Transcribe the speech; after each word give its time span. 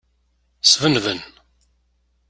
Sbenben. 0.71 1.19